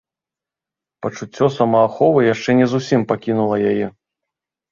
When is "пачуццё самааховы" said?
1.05-2.21